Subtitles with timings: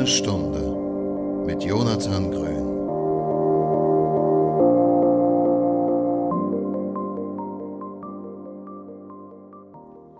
[0.00, 2.64] Grüne Stunde mit Jonathan Grün.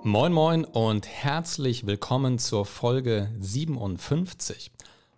[0.03, 4.71] Moin moin und herzlich willkommen zur Folge 57.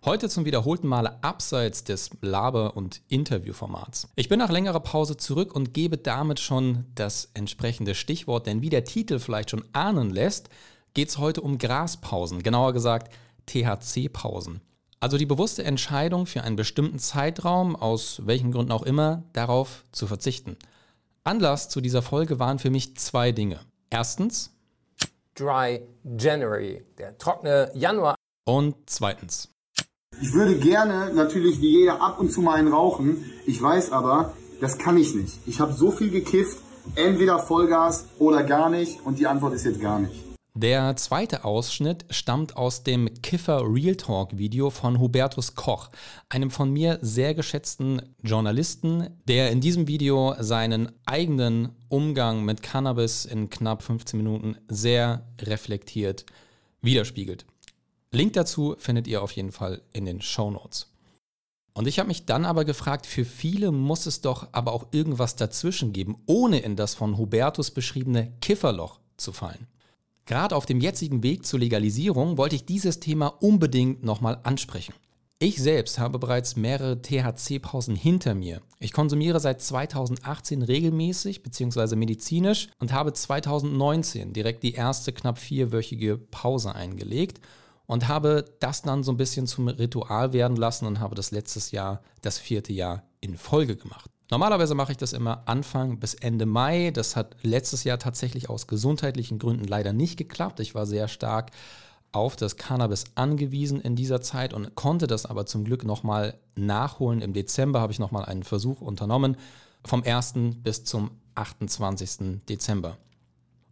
[0.05, 4.07] Heute zum wiederholten Male abseits des Laber- und Interviewformats.
[4.15, 8.69] Ich bin nach längerer Pause zurück und gebe damit schon das entsprechende Stichwort, denn wie
[8.69, 10.47] der Titel vielleicht schon ahnen lässt,
[10.93, 13.11] geht es heute um Graspausen, genauer gesagt
[13.45, 14.61] THC-Pausen.
[14.99, 20.07] Also die bewusste Entscheidung für einen bestimmten Zeitraum, aus welchen Gründen auch immer, darauf zu
[20.07, 20.57] verzichten.
[21.23, 23.59] Anlass zu dieser Folge waren für mich zwei Dinge.
[23.89, 24.51] Erstens
[25.35, 25.81] Dry
[26.17, 28.15] January, der trockene Januar.
[28.45, 29.49] Und zweitens
[30.21, 33.25] ich würde gerne natürlich wie jeder ab und zu mal einen rauchen.
[33.45, 35.39] Ich weiß aber, das kann ich nicht.
[35.45, 36.59] Ich habe so viel gekifft,
[36.95, 39.05] entweder Vollgas oder gar nicht.
[39.05, 40.32] Und die Antwort ist jetzt gar nicht.
[40.55, 45.89] Der zweite Ausschnitt stammt aus dem Kiffer Real Talk Video von Hubertus Koch,
[46.29, 53.25] einem von mir sehr geschätzten Journalisten, der in diesem Video seinen eigenen Umgang mit Cannabis
[53.25, 56.27] in knapp 15 Minuten sehr reflektiert
[56.81, 57.47] widerspiegelt.
[58.11, 60.93] Link dazu findet ihr auf jeden Fall in den Show Notes.
[61.73, 65.35] Und ich habe mich dann aber gefragt, für viele muss es doch aber auch irgendwas
[65.35, 69.65] dazwischen geben, ohne in das von Hubertus beschriebene Kifferloch zu fallen.
[70.25, 74.93] Gerade auf dem jetzigen Weg zur Legalisierung wollte ich dieses Thema unbedingt nochmal ansprechen.
[75.39, 78.61] Ich selbst habe bereits mehrere THC-Pausen hinter mir.
[78.79, 81.97] Ich konsumiere seit 2018 regelmäßig bzw.
[81.97, 87.41] medizinisch und habe 2019 direkt die erste knapp vierwöchige Pause eingelegt
[87.85, 91.71] und habe das dann so ein bisschen zum Ritual werden lassen und habe das letztes
[91.71, 94.12] Jahr, das vierte Jahr in Folge gemacht.
[94.29, 96.91] Normalerweise mache ich das immer Anfang bis Ende Mai.
[96.91, 100.59] Das hat letztes Jahr tatsächlich aus gesundheitlichen Gründen leider nicht geklappt.
[100.59, 101.51] Ich war sehr stark
[102.13, 107.21] auf das Cannabis angewiesen in dieser Zeit und konnte das aber zum Glück nochmal nachholen.
[107.21, 109.35] Im Dezember habe ich nochmal einen Versuch unternommen,
[109.83, 110.33] vom 1.
[110.63, 112.41] bis zum 28.
[112.47, 112.97] Dezember.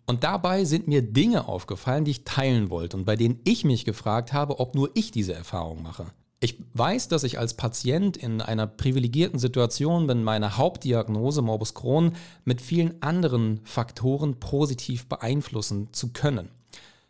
[0.08, 3.86] Und dabei sind mir Dinge aufgefallen, die ich teilen wollte und bei denen ich mich
[3.86, 6.08] gefragt habe, ob nur ich diese Erfahrung mache.
[6.44, 12.16] Ich weiß, dass ich als Patient in einer privilegierten Situation bin, meine Hauptdiagnose Morbus Crohn
[12.46, 16.50] mit vielen anderen Faktoren positiv beeinflussen zu können.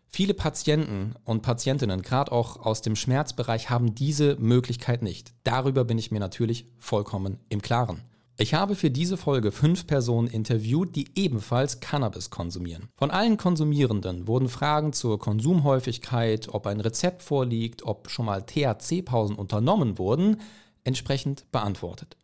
[0.09, 5.31] Viele Patienten und Patientinnen, gerade auch aus dem Schmerzbereich, haben diese Möglichkeit nicht.
[5.45, 8.01] Darüber bin ich mir natürlich vollkommen im Klaren.
[8.37, 12.89] Ich habe für diese Folge fünf Personen interviewt, die ebenfalls Cannabis konsumieren.
[12.95, 19.35] Von allen Konsumierenden wurden Fragen zur Konsumhäufigkeit, ob ein Rezept vorliegt, ob schon mal THC-Pausen
[19.35, 20.37] unternommen wurden,
[20.83, 22.17] entsprechend beantwortet.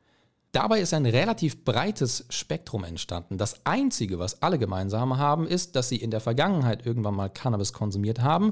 [0.54, 3.38] Dabei ist ein relativ breites Spektrum entstanden.
[3.38, 7.74] Das Einzige, was alle gemeinsam haben, ist, dass sie in der Vergangenheit irgendwann mal Cannabis
[7.74, 8.52] konsumiert haben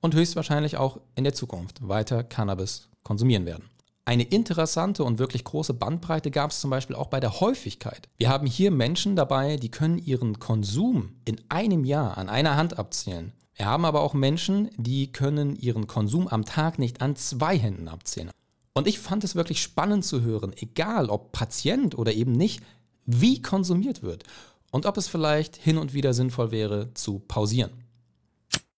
[0.00, 3.68] und höchstwahrscheinlich auch in der Zukunft weiter Cannabis konsumieren werden.
[4.04, 8.08] Eine interessante und wirklich große Bandbreite gab es zum Beispiel auch bei der Häufigkeit.
[8.18, 12.80] Wir haben hier Menschen dabei, die können ihren Konsum in einem Jahr an einer Hand
[12.80, 13.32] abzählen.
[13.54, 17.86] Wir haben aber auch Menschen, die können ihren Konsum am Tag nicht an zwei Händen
[17.86, 18.32] abzählen.
[18.74, 22.60] Und ich fand es wirklich spannend zu hören, egal ob Patient oder eben nicht,
[23.06, 24.24] wie konsumiert wird
[24.72, 27.70] und ob es vielleicht hin und wieder sinnvoll wäre zu pausieren.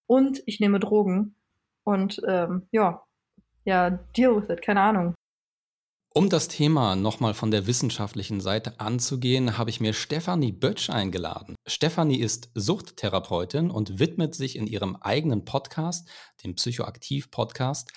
[0.05, 1.33] Und ich nehme Drogen
[1.83, 3.01] und ähm, ja,
[3.63, 5.14] ja, deal with it, keine Ahnung.
[6.17, 11.55] Um das Thema nochmal von der wissenschaftlichen Seite anzugehen, habe ich mir Stefanie Bötsch eingeladen.
[11.67, 16.07] Stefanie ist Suchttherapeutin und widmet sich in ihrem eigenen Podcast,
[16.41, 17.91] dem Psychoaktiv-Podcast,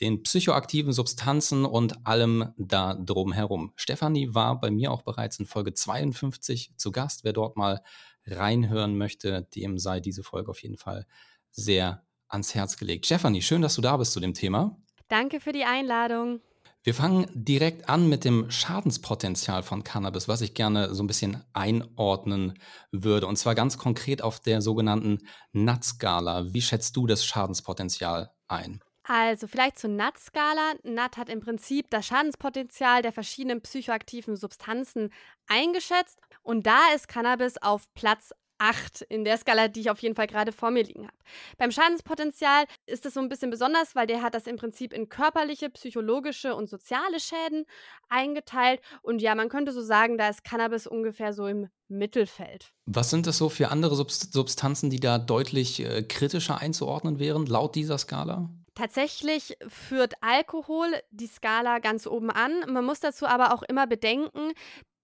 [0.00, 3.74] den psychoaktiven Substanzen und allem da drumherum.
[3.76, 7.22] Stefanie war bei mir auch bereits in Folge 52 zu Gast.
[7.24, 7.82] Wer dort mal
[8.24, 11.06] reinhören möchte, dem sei diese Folge auf jeden Fall
[11.50, 13.04] sehr ans Herz gelegt.
[13.04, 14.80] Stefanie, schön, dass du da bist zu dem Thema.
[15.08, 16.40] Danke für die Einladung.
[16.88, 21.44] Wir fangen direkt an mit dem Schadenspotenzial von Cannabis, was ich gerne so ein bisschen
[21.52, 22.58] einordnen
[22.92, 23.26] würde.
[23.26, 25.18] Und zwar ganz konkret auf der sogenannten
[25.52, 26.54] NAT-Skala.
[26.54, 28.80] Wie schätzt du das Schadenspotenzial ein?
[29.02, 30.76] Also vielleicht zur NAT-Skala.
[30.82, 35.12] NAT hat im Prinzip das Schadenspotenzial der verschiedenen psychoaktiven Substanzen
[35.46, 36.18] eingeschätzt.
[36.40, 40.26] Und da ist Cannabis auf Platz 8 in der Skala, die ich auf jeden Fall
[40.26, 41.16] gerade vor mir liegen habe.
[41.56, 45.08] Beim Schadenspotenzial ist es so ein bisschen besonders, weil der hat das im Prinzip in
[45.08, 47.64] körperliche, psychologische und soziale Schäden
[48.08, 48.80] eingeteilt.
[49.02, 52.72] Und ja, man könnte so sagen, da ist Cannabis ungefähr so im Mittelfeld.
[52.86, 57.74] Was sind das so für andere Substanzen, die da deutlich äh, kritischer einzuordnen wären, laut
[57.74, 58.50] dieser Skala?
[58.78, 62.52] Tatsächlich führt Alkohol die Skala ganz oben an.
[62.68, 64.52] Man muss dazu aber auch immer bedenken,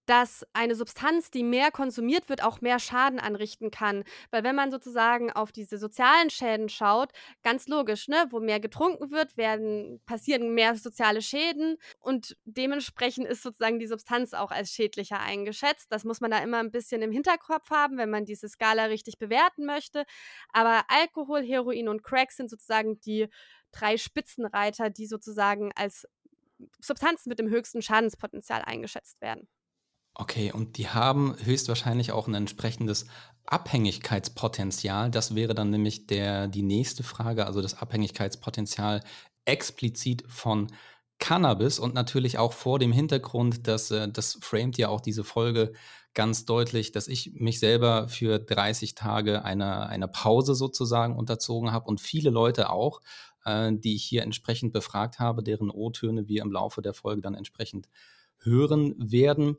[0.05, 4.03] dass eine Substanz, die mehr konsumiert wird, auch mehr Schaden anrichten kann.
[4.31, 7.11] Weil wenn man sozusagen auf diese sozialen Schäden schaut,
[7.43, 13.43] ganz logisch, ne, wo mehr getrunken wird, werden, passieren mehr soziale Schäden und dementsprechend ist
[13.43, 15.91] sozusagen die Substanz auch als schädlicher eingeschätzt.
[15.91, 19.17] Das muss man da immer ein bisschen im Hinterkopf haben, wenn man diese Skala richtig
[19.19, 20.05] bewerten möchte.
[20.53, 23.27] Aber Alkohol, Heroin und Crack sind sozusagen die
[23.71, 26.07] drei Spitzenreiter, die sozusagen als
[26.79, 29.47] Substanzen mit dem höchsten Schadenspotenzial eingeschätzt werden.
[30.17, 33.05] Okay, und die haben höchstwahrscheinlich auch ein entsprechendes
[33.45, 35.11] Abhängigkeitspotenzial.
[35.11, 39.03] Das wäre dann nämlich der, die nächste Frage, also das Abhängigkeitspotenzial
[39.43, 40.71] explizit von
[41.19, 45.73] Cannabis und natürlich auch vor dem Hintergrund, dass äh, das framet ja auch diese Folge
[46.13, 51.87] ganz deutlich, dass ich mich selber für 30 Tage einer, einer Pause sozusagen unterzogen habe
[51.87, 53.01] und viele Leute auch,
[53.43, 57.35] äh, die ich hier entsprechend befragt habe, deren O-Töne wir im Laufe der Folge dann
[57.35, 57.89] entsprechend
[58.39, 59.57] hören werden.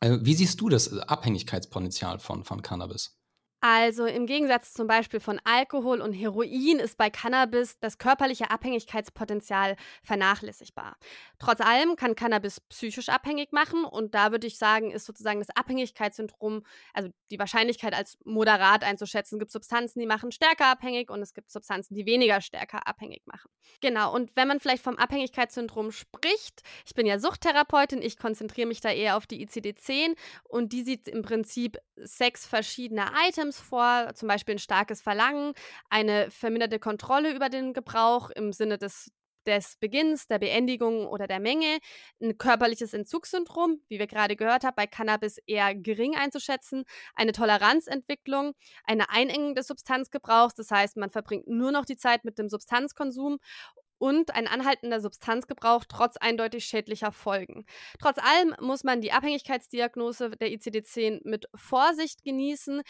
[0.00, 3.18] Äh, wie siehst du das Abhängigkeitspotenzial von, von Cannabis?
[3.66, 9.76] Also im Gegensatz zum Beispiel von Alkohol und Heroin ist bei Cannabis das körperliche Abhängigkeitspotenzial
[10.02, 10.98] vernachlässigbar.
[11.38, 15.48] Trotz allem kann Cannabis psychisch abhängig machen und da würde ich sagen, ist sozusagen das
[15.48, 16.62] Abhängigkeitssyndrom,
[16.92, 19.36] also die Wahrscheinlichkeit als moderat einzuschätzen.
[19.36, 23.22] Es gibt Substanzen, die machen stärker abhängig und es gibt Substanzen, die weniger stärker abhängig
[23.24, 23.50] machen.
[23.80, 28.82] Genau, und wenn man vielleicht vom Abhängigkeitssyndrom spricht, ich bin ja Suchttherapeutin, ich konzentriere mich
[28.82, 34.14] da eher auf die ICD-10 und die sieht im Prinzip sechs verschiedene Items Symptoms vor,
[34.14, 35.52] zum Beispiel ein starkes Verlangen,
[35.88, 39.10] eine verminderte Kontrolle über den Gebrauch im Sinne des
[39.46, 41.76] des Beginns, der Beendigung oder der Menge,
[42.18, 46.84] ein körperliches Entzugssyndrom, wie wir gerade gehört haben, bei Cannabis eher gering einzuschätzen,
[47.14, 48.54] eine Toleranzentwicklung,
[48.84, 53.38] eine Einengung des Substanzgebrauchs, das heißt, man verbringt nur noch die Zeit mit dem Substanzkonsum
[53.98, 57.64] und ein anhaltender Substanzgebrauch trotz eindeutig schädlicher Folgen.
[57.98, 62.82] Trotz allem muss man die Abhängigkeitsdiagnose der ICD-10 mit Vorsicht genießen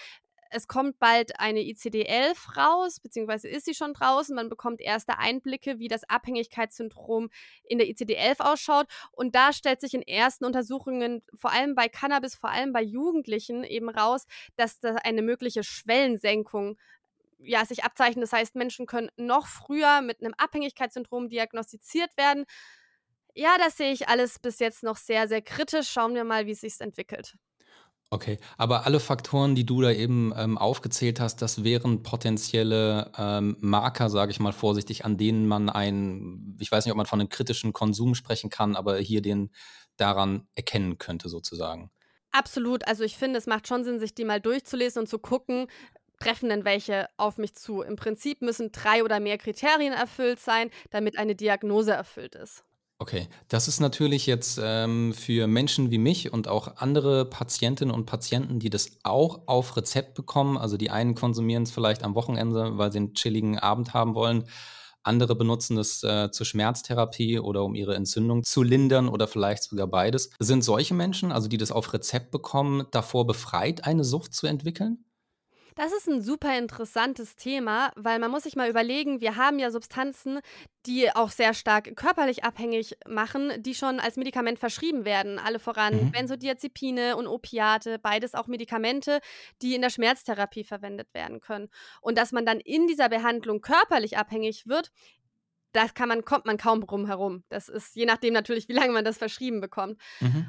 [0.54, 4.34] es kommt bald eine ICD-11 raus, beziehungsweise ist sie schon draußen.
[4.34, 7.30] Man bekommt erste Einblicke, wie das Abhängigkeitssyndrom
[7.64, 8.86] in der ICD-11 ausschaut.
[9.10, 13.64] Und da stellt sich in ersten Untersuchungen, vor allem bei Cannabis, vor allem bei Jugendlichen,
[13.64, 16.78] eben raus, dass da eine mögliche Schwellensenkung
[17.38, 18.22] ja, sich abzeichnet.
[18.22, 22.44] Das heißt, Menschen können noch früher mit einem Abhängigkeitssyndrom diagnostiziert werden.
[23.34, 25.90] Ja, das sehe ich alles bis jetzt noch sehr, sehr kritisch.
[25.90, 27.36] Schauen wir mal, wie es sich entwickelt.
[28.10, 33.56] Okay, aber alle Faktoren, die du da eben ähm, aufgezählt hast, das wären potenzielle ähm,
[33.60, 37.20] Marker, sage ich mal vorsichtig, an denen man einen, ich weiß nicht, ob man von
[37.20, 39.50] einem kritischen Konsum sprechen kann, aber hier den
[39.96, 41.90] daran erkennen könnte sozusagen.
[42.32, 45.68] Absolut, also ich finde, es macht schon Sinn, sich die mal durchzulesen und zu gucken,
[46.18, 47.82] treffen denn welche auf mich zu.
[47.82, 52.64] Im Prinzip müssen drei oder mehr Kriterien erfüllt sein, damit eine Diagnose erfüllt ist.
[53.04, 58.06] Okay, das ist natürlich jetzt ähm, für Menschen wie mich und auch andere Patientinnen und
[58.06, 60.56] Patienten, die das auch auf Rezept bekommen.
[60.56, 64.44] Also die einen konsumieren es vielleicht am Wochenende, weil sie einen chilligen Abend haben wollen.
[65.02, 69.86] Andere benutzen es äh, zur Schmerztherapie oder um ihre Entzündung zu lindern oder vielleicht sogar
[69.86, 70.30] beides.
[70.38, 75.04] Sind solche Menschen, also die das auf Rezept bekommen, davor befreit, eine Sucht zu entwickeln?
[75.74, 79.70] Das ist ein super interessantes Thema, weil man muss sich mal überlegen, wir haben ja
[79.70, 80.40] Substanzen,
[80.86, 85.38] die auch sehr stark körperlich abhängig machen, die schon als Medikament verschrieben werden.
[85.38, 86.12] Alle voran mhm.
[86.12, 89.20] Benzodiazepine und Opiate, beides auch Medikamente,
[89.62, 91.68] die in der Schmerztherapie verwendet werden können.
[92.00, 94.92] Und dass man dann in dieser Behandlung körperlich abhängig wird,
[95.72, 97.42] da kann man, kommt man kaum drum herum.
[97.48, 100.00] Das ist je nachdem natürlich, wie lange man das verschrieben bekommt.
[100.20, 100.46] Mhm.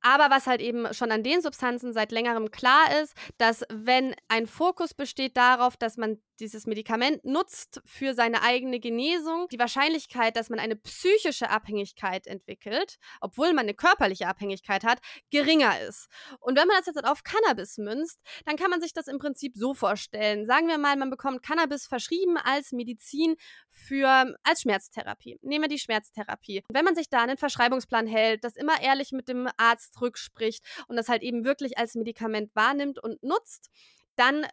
[0.00, 4.46] Aber was halt eben schon an den Substanzen seit längerem klar ist, dass wenn ein
[4.46, 10.50] Fokus besteht darauf, dass man dieses Medikament nutzt für seine eigene Genesung, die Wahrscheinlichkeit, dass
[10.50, 16.08] man eine psychische Abhängigkeit entwickelt, obwohl man eine körperliche Abhängigkeit hat, geringer ist.
[16.40, 19.56] Und wenn man das jetzt auf Cannabis münzt, dann kann man sich das im Prinzip
[19.56, 20.46] so vorstellen.
[20.46, 23.36] Sagen wir mal, man bekommt Cannabis verschrieben als Medizin
[23.70, 25.38] für als Schmerztherapie.
[25.42, 26.62] Nehmen wir die Schmerztherapie.
[26.72, 30.96] Wenn man sich da einen Verschreibungsplan hält, das immer ehrlich mit dem Arzt rückspricht und
[30.96, 33.70] das halt eben wirklich als Medikament wahrnimmt und nutzt,
[34.16, 34.46] dann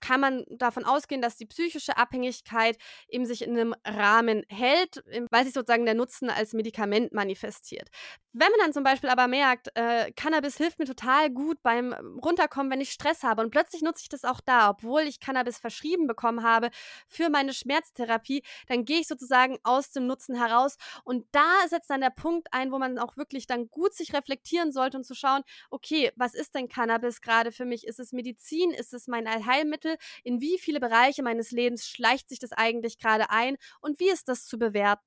[0.00, 2.78] kann man davon ausgehen, dass die psychische Abhängigkeit
[3.08, 7.88] eben sich in einem Rahmen hält, weil sich sozusagen der Nutzen als Medikament manifestiert.
[8.32, 12.70] Wenn man dann zum Beispiel aber merkt, äh, Cannabis hilft mir total gut beim Runterkommen,
[12.70, 16.06] wenn ich Stress habe und plötzlich nutze ich das auch da, obwohl ich Cannabis verschrieben
[16.06, 16.70] bekommen habe
[17.08, 22.00] für meine Schmerztherapie, dann gehe ich sozusagen aus dem Nutzen heraus und da setzt dann
[22.00, 25.42] der Punkt ein, wo man auch wirklich dann gut sich reflektieren sollte und zu schauen,
[25.70, 27.86] okay, was ist denn Cannabis gerade für mich?
[27.86, 28.70] Ist es Medizin?
[28.70, 29.87] Ist es mein Allheilmittel?
[30.24, 34.28] In wie viele Bereiche meines Lebens schleicht sich das eigentlich gerade ein und wie ist
[34.28, 35.02] das zu bewerten?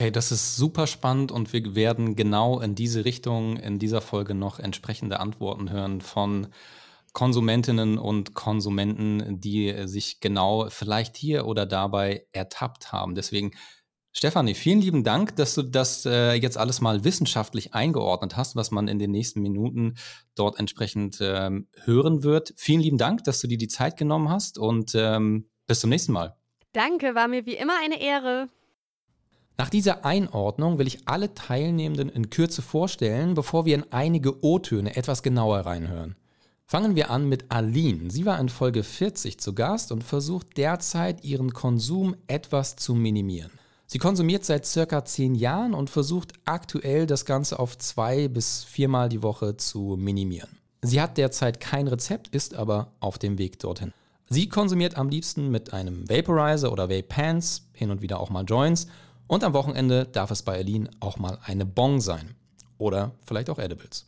[0.00, 4.34] Hey, das ist super spannend und wir werden genau in diese Richtung in dieser Folge
[4.34, 6.48] noch entsprechende Antworten hören von
[7.12, 13.14] Konsumentinnen und Konsumenten, die sich genau vielleicht hier oder dabei ertappt haben.
[13.14, 13.52] Deswegen,
[14.16, 18.70] Stefanie, vielen lieben Dank, dass du das äh, jetzt alles mal wissenschaftlich eingeordnet hast, was
[18.70, 19.96] man in den nächsten Minuten
[20.36, 22.54] dort entsprechend ähm, hören wird.
[22.56, 26.12] Vielen lieben Dank, dass du dir die Zeit genommen hast und ähm, bis zum nächsten
[26.12, 26.36] Mal.
[26.72, 28.48] Danke, war mir wie immer eine Ehre.
[29.58, 34.94] Nach dieser Einordnung will ich alle Teilnehmenden in Kürze vorstellen, bevor wir in einige O-Töne
[34.94, 36.14] etwas genauer reinhören.
[36.66, 38.12] Fangen wir an mit Aline.
[38.12, 43.50] Sie war in Folge 40 zu Gast und versucht derzeit ihren Konsum etwas zu minimieren.
[43.86, 49.08] Sie konsumiert seit circa 10 Jahren und versucht aktuell das Ganze auf zwei bis viermal
[49.08, 50.58] die Woche zu minimieren.
[50.82, 53.92] Sie hat derzeit kein Rezept, ist aber auf dem Weg dorthin.
[54.28, 58.44] Sie konsumiert am liebsten mit einem Vaporizer oder Vape Pants, hin und wieder auch mal
[58.44, 58.86] Joints
[59.26, 62.34] und am Wochenende darf es bei Aline auch mal eine Bong sein.
[62.78, 64.06] Oder vielleicht auch Edibles.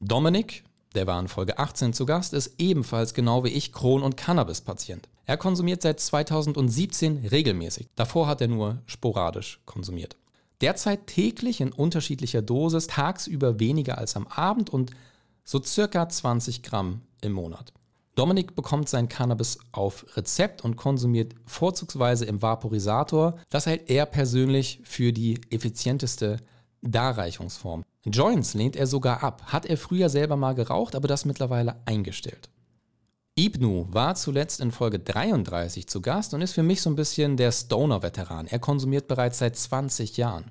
[0.00, 4.16] Dominik der war in Folge 18 zu Gast, ist ebenfalls genau wie ich Kron- und
[4.16, 5.08] Cannabis-Patient.
[5.30, 7.88] Er konsumiert seit 2017 regelmäßig.
[7.94, 10.16] Davor hat er nur sporadisch konsumiert.
[10.60, 14.90] Derzeit täglich in unterschiedlicher Dosis, tagsüber weniger als am Abend und
[15.44, 17.72] so circa 20 Gramm im Monat.
[18.16, 23.38] Dominik bekommt sein Cannabis auf Rezept und konsumiert vorzugsweise im Vaporisator.
[23.50, 26.38] Das hält er persönlich für die effizienteste
[26.82, 27.84] Darreichungsform.
[28.04, 32.50] Joints lehnt er sogar ab, hat er früher selber mal geraucht, aber das mittlerweile eingestellt.
[33.40, 37.38] Ibnu war zuletzt in Folge 33 zu Gast und ist für mich so ein bisschen
[37.38, 38.46] der Stoner-Veteran.
[38.46, 40.50] Er konsumiert bereits seit 20 Jahren.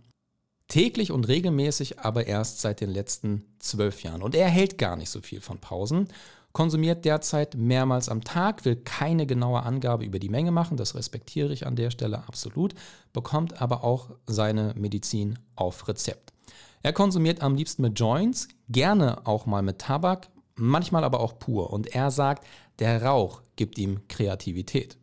[0.67, 4.23] Täglich und regelmäßig, aber erst seit den letzten 12 Jahren.
[4.23, 6.07] Und er hält gar nicht so viel von Pausen,
[6.51, 11.53] konsumiert derzeit mehrmals am Tag, will keine genaue Angabe über die Menge machen, das respektiere
[11.53, 12.73] ich an der Stelle absolut,
[13.13, 16.33] bekommt aber auch seine Medizin auf Rezept.
[16.81, 21.71] Er konsumiert am liebsten mit Joints, gerne auch mal mit Tabak, manchmal aber auch pur.
[21.71, 22.45] Und er sagt,
[22.79, 24.97] der Rauch gibt ihm Kreativität.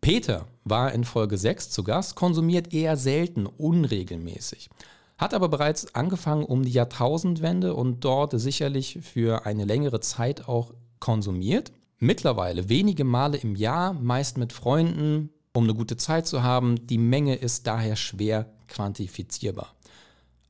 [0.00, 4.70] Peter war in Folge 6 zu Gast, konsumiert eher selten, unregelmäßig.
[5.18, 10.74] Hat aber bereits angefangen um die Jahrtausendwende und dort sicherlich für eine längere Zeit auch
[11.00, 11.72] konsumiert.
[11.98, 16.86] Mittlerweile wenige Male im Jahr, meist mit Freunden, um eine gute Zeit zu haben.
[16.86, 19.74] Die Menge ist daher schwer quantifizierbar.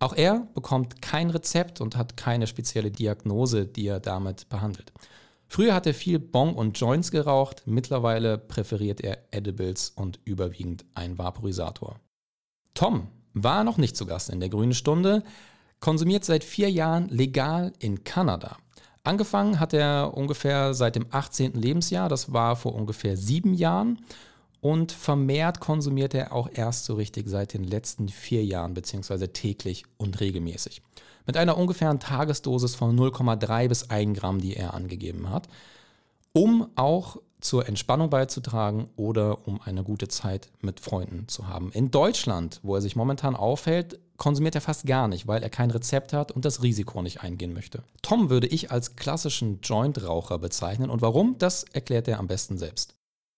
[0.01, 4.93] Auch er bekommt kein Rezept und hat keine spezielle Diagnose, die er damit behandelt.
[5.49, 11.19] Früher hat er viel Bong und Joints geraucht, mittlerweile präferiert er Edibles und überwiegend ein
[11.19, 12.01] Vaporisator.
[12.75, 15.23] Tom war noch nicht zu Gast in der Grünen Stunde,
[15.81, 18.57] konsumiert seit vier Jahren legal in Kanada.
[19.05, 21.53] Angefangen hat er ungefähr seit dem 18.
[21.53, 24.01] Lebensjahr, das war vor ungefähr sieben Jahren
[24.61, 29.85] und vermehrt konsumiert er auch erst so richtig seit den letzten vier Jahren, beziehungsweise täglich
[29.97, 30.83] und regelmäßig.
[31.27, 35.49] Mit einer ungefähren Tagesdosis von 0,3 bis 1 Gramm, die er angegeben hat,
[36.33, 41.71] um auch zur Entspannung beizutragen oder um eine gute Zeit mit Freunden zu haben.
[41.73, 45.71] In Deutschland, wo er sich momentan aufhält, konsumiert er fast gar nicht, weil er kein
[45.71, 47.83] Rezept hat und das Risiko nicht eingehen möchte.
[48.03, 52.95] Tom würde ich als klassischen Joint-Raucher bezeichnen und warum, das erklärt er am besten selbst.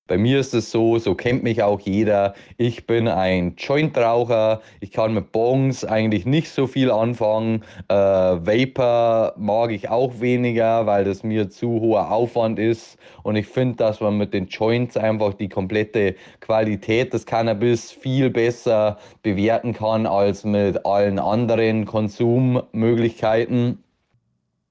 [0.09, 2.33] Bei mir ist es so, so kennt mich auch jeder.
[2.57, 4.63] Ich bin ein Jointraucher.
[4.81, 7.63] Ich kann mit Bongs eigentlich nicht so viel anfangen.
[7.89, 12.97] Äh, Vapor mag ich auch weniger, weil das mir zu hoher Aufwand ist.
[13.23, 18.31] Und ich finde, dass man mit den Joints einfach die komplette Qualität des Cannabis viel
[18.31, 23.85] besser bewerten kann als mit allen anderen Konsummöglichkeiten.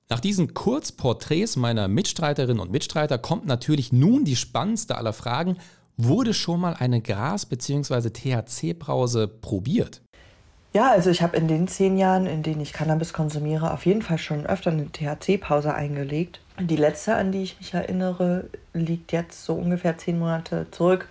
[0.09, 5.57] Nach diesen Kurzporträts meiner Mitstreiterinnen und Mitstreiter kommt natürlich nun die spannendste aller Fragen.
[5.97, 8.11] Wurde schon mal eine Gras- bzw.
[8.11, 10.01] THC-Brause probiert?
[10.71, 14.01] Ja, also ich habe in den zehn Jahren, in denen ich Cannabis konsumiere, auf jeden
[14.01, 16.39] Fall schon öfter eine THC-Pause eingelegt.
[16.57, 21.09] Die letzte, an die ich mich erinnere, liegt jetzt so ungefähr zehn Monate zurück.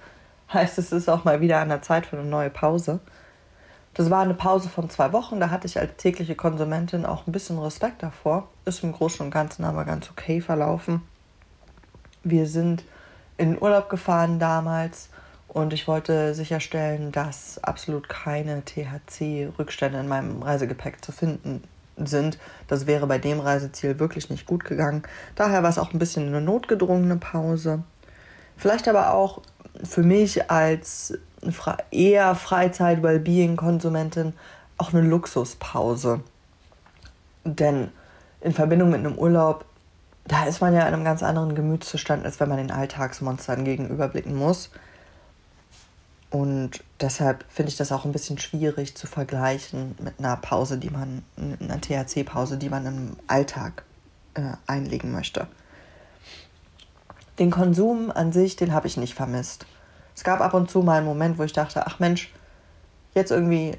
[0.52, 3.00] Heißt, es ist auch mal wieder an der Zeit für eine neue Pause.
[3.96, 5.40] Das war eine Pause von zwei Wochen.
[5.40, 8.46] Da hatte ich als tägliche Konsumentin auch ein bisschen Respekt davor.
[8.66, 11.00] Ist im Großen und Ganzen aber ganz okay verlaufen.
[12.22, 12.84] Wir sind
[13.38, 15.08] in Urlaub gefahren damals
[15.48, 21.64] und ich wollte sicherstellen, dass absolut keine THC-Rückstände in meinem Reisegepäck zu finden
[21.96, 22.38] sind.
[22.68, 25.04] Das wäre bei dem Reiseziel wirklich nicht gut gegangen.
[25.36, 27.82] Daher war es auch ein bisschen eine notgedrungene Pause.
[28.58, 29.40] Vielleicht aber auch
[29.82, 31.16] für mich als
[31.90, 34.32] eher Freizeit-Wellbeing-Konsumentin
[34.78, 36.20] auch eine Luxuspause.
[37.44, 37.90] Denn
[38.40, 39.64] in Verbindung mit einem Urlaub,
[40.24, 44.34] da ist man ja in einem ganz anderen Gemütszustand, als wenn man den Alltagsmonstern gegenüberblicken
[44.34, 44.70] muss.
[46.30, 50.90] Und deshalb finde ich das auch ein bisschen schwierig zu vergleichen mit einer Pause, die
[50.90, 53.84] man, einer THC-Pause, die man im Alltag
[54.34, 55.46] äh, einlegen möchte.
[57.38, 59.66] Den Konsum an sich, den habe ich nicht vermisst.
[60.16, 62.32] Es gab ab und zu mal einen Moment, wo ich dachte, ach Mensch,
[63.14, 63.76] jetzt irgendwie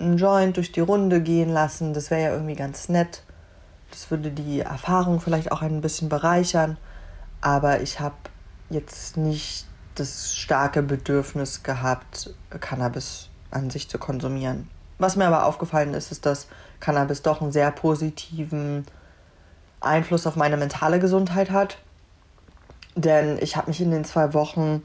[0.00, 3.22] einen Joint durch die Runde gehen lassen, das wäre ja irgendwie ganz nett.
[3.90, 6.76] Das würde die Erfahrung vielleicht auch ein bisschen bereichern.
[7.40, 8.16] Aber ich habe
[8.68, 14.68] jetzt nicht das starke Bedürfnis gehabt, Cannabis an sich zu konsumieren.
[14.98, 16.48] Was mir aber aufgefallen ist, ist, dass
[16.80, 18.84] Cannabis doch einen sehr positiven
[19.80, 21.78] Einfluss auf meine mentale Gesundheit hat.
[22.96, 24.82] Denn ich habe mich in den zwei Wochen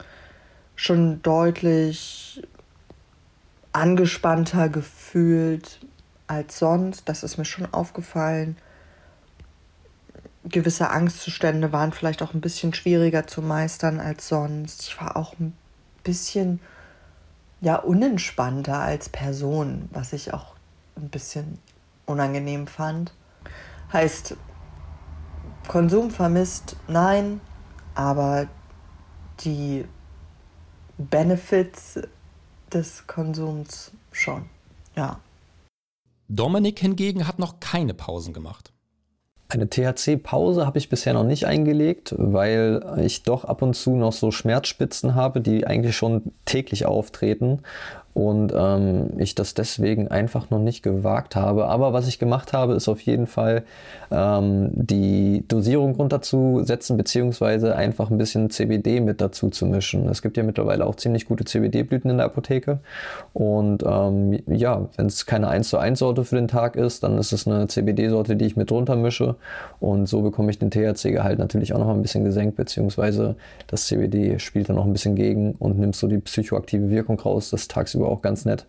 [0.80, 2.42] schon deutlich
[3.72, 5.78] angespannter gefühlt
[6.26, 7.06] als sonst.
[7.06, 8.56] Das ist mir schon aufgefallen.
[10.44, 14.84] Gewisse Angstzustände waren vielleicht auch ein bisschen schwieriger zu meistern als sonst.
[14.84, 15.52] Ich war auch ein
[16.02, 16.60] bisschen
[17.60, 20.54] ja unentspannter als Person, was ich auch
[20.96, 21.58] ein bisschen
[22.06, 23.12] unangenehm fand.
[23.92, 24.34] Heißt,
[25.68, 27.42] Konsum vermisst, nein,
[27.94, 28.46] aber
[29.40, 29.84] die
[31.08, 31.98] Benefits
[32.72, 34.44] des Konsums schon,
[34.96, 35.18] ja.
[36.28, 38.72] Dominik hingegen hat noch keine Pausen gemacht.
[39.48, 44.12] Eine THC-Pause habe ich bisher noch nicht eingelegt, weil ich doch ab und zu noch
[44.12, 47.62] so Schmerzspitzen habe, die eigentlich schon täglich auftreten
[48.12, 51.66] und ähm, ich das deswegen einfach noch nicht gewagt habe.
[51.66, 53.62] Aber was ich gemacht habe, ist auf jeden Fall
[54.10, 60.08] ähm, die Dosierung runterzusetzen, beziehungsweise einfach ein bisschen CBD mit dazu zu mischen.
[60.08, 62.80] Es gibt ja mittlerweile auch ziemlich gute CBD-Blüten in der Apotheke.
[63.32, 67.16] Und ähm, ja, wenn es keine 1 zu 1 Sorte für den Tag ist, dann
[67.16, 69.36] ist es eine CBD-Sorte, die ich mit drunter mische.
[69.78, 73.36] Und so bekomme ich den THC-Gehalt natürlich auch noch ein bisschen gesenkt, beziehungsweise
[73.68, 77.50] das CBD spielt dann noch ein bisschen gegen und nimmt so die psychoaktive Wirkung raus,
[77.50, 78.66] das tagsüber tagsüber auch ganz nett,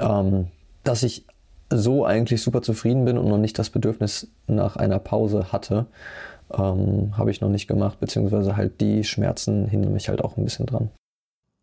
[0.00, 0.48] ähm,
[0.84, 1.24] dass ich
[1.70, 5.86] so eigentlich super zufrieden bin und noch nicht das Bedürfnis nach einer Pause hatte,
[6.52, 10.44] ähm, habe ich noch nicht gemacht, beziehungsweise halt die Schmerzen hindern mich halt auch ein
[10.44, 10.90] bisschen dran.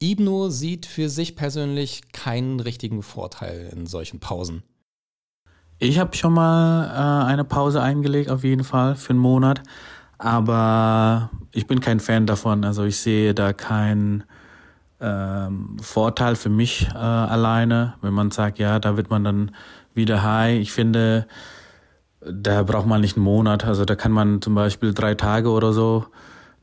[0.02, 4.64] Ibno sieht für sich persönlich keinen richtigen Vorteil in solchen Pausen.
[5.79, 9.62] Ich habe schon mal äh, eine Pause eingelegt, auf jeden Fall, für einen Monat.
[10.18, 12.66] Aber ich bin kein Fan davon.
[12.66, 14.25] Also ich sehe da keinen
[15.03, 19.51] ähm, Vorteil für mich äh, alleine, wenn man sagt, ja, da wird man dann
[19.94, 20.59] wieder high.
[20.59, 21.27] Ich finde,
[22.22, 23.66] da braucht man nicht einen Monat.
[23.66, 26.05] Also da kann man zum Beispiel drei Tage oder so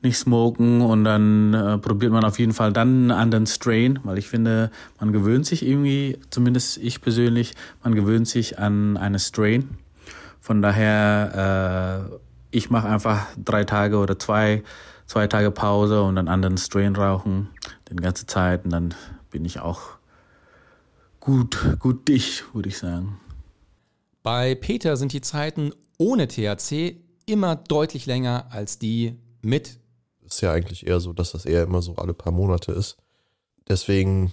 [0.03, 4.17] nicht smoken und dann äh, probiert man auf jeden Fall dann einen anderen Strain, weil
[4.17, 7.53] ich finde, man gewöhnt sich irgendwie, zumindest ich persönlich,
[7.85, 9.69] man gewöhnt sich an eine Strain.
[10.41, 12.17] Von daher, äh,
[12.51, 14.63] ich mache einfach drei Tage oder zwei,
[15.11, 17.49] zwei Tage Pause und dann anderen Strain rauchen
[17.91, 18.95] die ganze Zeit und dann
[19.33, 19.81] bin ich auch
[21.19, 23.19] gut, gut dicht, würde ich sagen.
[24.23, 29.81] Bei Peter sind die Zeiten ohne THC immer deutlich länger als die mit.
[30.25, 32.97] Ist ja eigentlich eher so, dass das eher immer so alle paar Monate ist.
[33.69, 34.33] Deswegen,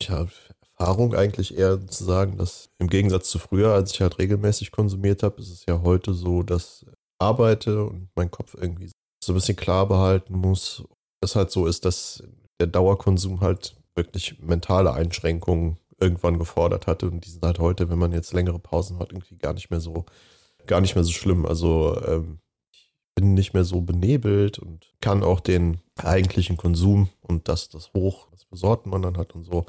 [0.00, 0.32] ich habe
[0.76, 5.22] Erfahrung eigentlich eher zu sagen, dass im Gegensatz zu früher, als ich halt regelmäßig konsumiert
[5.22, 8.90] habe, ist es ja heute so, dass ich arbeite und mein Kopf irgendwie
[9.24, 10.84] so ein bisschen klar behalten muss.
[11.20, 12.22] Es halt so ist, dass
[12.60, 17.08] der Dauerkonsum halt wirklich mentale Einschränkungen irgendwann gefordert hatte.
[17.08, 19.80] Und die sind halt heute, wenn man jetzt längere Pausen hat, irgendwie gar nicht mehr
[19.80, 20.04] so,
[20.66, 21.46] gar nicht mehr so schlimm.
[21.46, 22.40] Also ähm,
[22.72, 27.92] ich bin nicht mehr so benebelt und kann auch den eigentlichen Konsum und das, das
[27.94, 29.66] Hoch, was für man dann hat und so,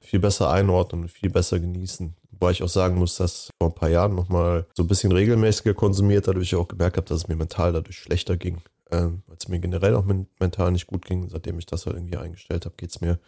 [0.00, 2.16] viel besser einordnen und viel besser genießen.
[2.30, 5.74] Wobei ich auch sagen muss, dass vor ein paar Jahren nochmal so ein bisschen regelmäßiger
[5.74, 9.48] konsumiert, dadurch auch gemerkt habe, dass es mir mental dadurch schlechter ging ähm, weil es
[9.48, 11.28] mir generell auch mental nicht gut ging.
[11.28, 13.18] Seitdem ich das halt irgendwie eingestellt habe, geht es mir,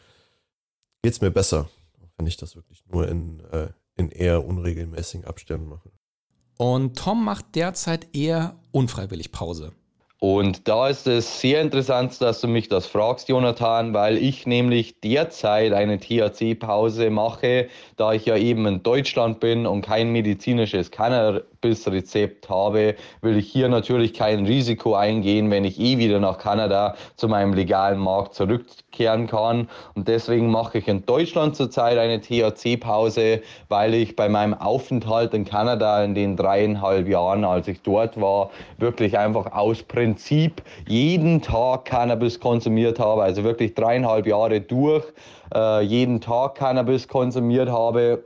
[1.02, 1.68] geht's mir besser,
[2.16, 5.90] wenn ich das wirklich nur in, äh, in eher unregelmäßigen Abständen mache.
[6.56, 9.72] Und Tom macht derzeit eher unfreiwillig Pause.
[10.20, 15.00] Und da ist es sehr interessant, dass du mich das fragst, Jonathan, weil ich nämlich
[15.00, 20.90] derzeit eine THC-Pause mache, da ich ja eben in Deutschland bin und kein medizinisches
[21.60, 26.94] Cannabis-Rezept habe, will ich hier natürlich kein Risiko eingehen, wenn ich eh wieder nach Kanada
[27.16, 29.68] zu meinem legalen Markt zurückkehren kann.
[29.94, 35.44] Und deswegen mache ich in Deutschland zurzeit eine THC-Pause, weil ich bei meinem Aufenthalt in
[35.44, 41.86] Kanada in den dreieinhalb Jahren, als ich dort war, wirklich einfach aus Prinzip jeden Tag
[41.86, 45.04] Cannabis konsumiert habe, also wirklich dreieinhalb Jahre durch,
[45.54, 48.22] äh, jeden Tag Cannabis konsumiert habe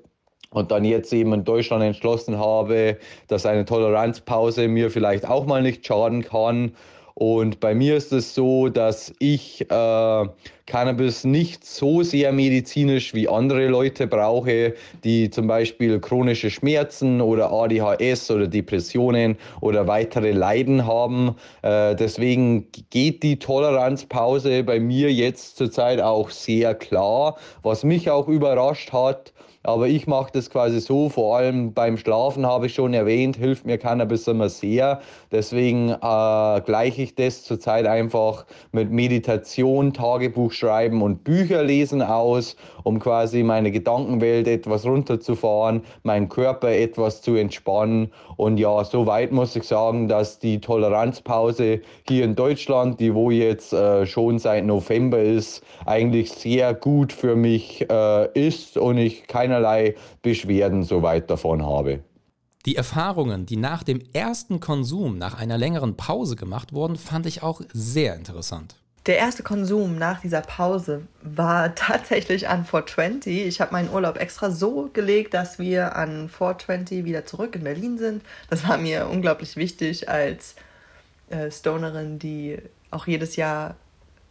[0.52, 2.96] und dann jetzt eben in Deutschland entschlossen habe,
[3.28, 6.72] dass eine Toleranzpause mir vielleicht auch mal nicht schaden kann
[7.14, 10.26] Und bei mir ist es so, dass ich äh,
[10.66, 17.52] Cannabis nicht so sehr medizinisch wie andere Leute brauche, die zum Beispiel chronische Schmerzen oder
[17.52, 21.36] ADHS oder Depressionen oder weitere Leiden haben.
[21.62, 28.28] Äh, deswegen geht die Toleranzpause bei mir jetzt zurzeit auch sehr klar, was mich auch
[28.28, 29.32] überrascht hat.
[29.64, 33.64] Aber ich mache das quasi so, vor allem beim Schlafen habe ich schon erwähnt, hilft
[33.64, 35.00] mir Cannabis immer sehr.
[35.30, 42.56] Deswegen äh, gleiche ich das zurzeit einfach mit Meditation, Tagebuch schreiben und Bücher lesen aus,
[42.82, 48.12] um quasi meine Gedankenwelt etwas runterzufahren, meinen Körper etwas zu entspannen.
[48.36, 53.72] Und ja, soweit muss ich sagen, dass die Toleranzpause hier in Deutschland, die wo jetzt
[53.72, 59.94] äh, schon seit November ist, eigentlich sehr gut für mich äh, ist und ich keinerlei
[60.22, 62.00] Beschwerden soweit davon habe.
[62.64, 67.42] Die Erfahrungen, die nach dem ersten Konsum, nach einer längeren Pause gemacht wurden, fand ich
[67.42, 68.76] auch sehr interessant.
[69.06, 73.46] Der erste Konsum nach dieser Pause war tatsächlich an 420.
[73.46, 77.98] Ich habe meinen Urlaub extra so gelegt, dass wir an 420 wieder zurück in Berlin
[77.98, 78.22] sind.
[78.48, 80.54] Das war mir unglaublich wichtig als
[81.30, 82.58] äh, Stonerin, die
[82.92, 83.74] auch jedes Jahr